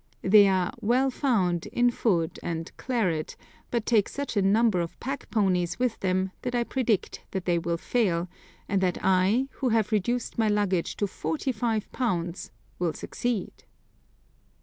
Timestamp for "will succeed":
12.79-13.63